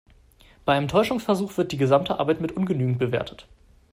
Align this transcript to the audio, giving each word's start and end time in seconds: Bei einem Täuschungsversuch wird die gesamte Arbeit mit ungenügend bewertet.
Bei 0.65 0.73
einem 0.73 0.87
Täuschungsversuch 0.87 1.57
wird 1.57 1.71
die 1.71 1.77
gesamte 1.77 2.17
Arbeit 2.19 2.41
mit 2.41 2.53
ungenügend 2.53 2.97
bewertet. 2.97 3.47